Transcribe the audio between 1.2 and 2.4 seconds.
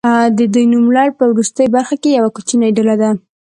وروستۍ برخه کې یوه